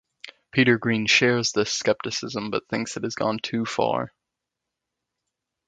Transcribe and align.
Peter 0.51 0.79
Green 0.79 1.05
shares 1.05 1.51
this 1.51 1.71
scepticism 1.71 2.49
but 2.49 2.67
thinks 2.67 2.97
it 2.97 3.03
has 3.03 3.13
gone 3.13 3.37
too 3.37 3.65
far. 3.65 4.11